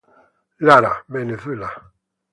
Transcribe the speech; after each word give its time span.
Lara, 0.65 1.05
Venezuela. 1.09 1.71